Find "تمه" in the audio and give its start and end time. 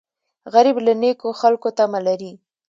1.77-1.99